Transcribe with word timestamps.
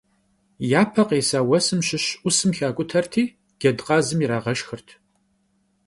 Yape 0.71 1.03
khêsa 1.09 1.39
vuesım 1.47 1.79
şış 1.87 2.05
'usım 2.27 2.51
xak'uterti 2.57 3.23
cedkhazım 3.61 4.19
yirağeşşxırt. 4.23 4.87